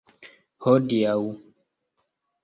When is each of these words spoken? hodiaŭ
hodiaŭ 0.63 1.17